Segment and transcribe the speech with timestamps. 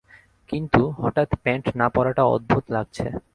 [0.49, 3.05] কিন্তু, হঠাৎ প্যান্ট না পরাটা অদ্ভুত লাগছে।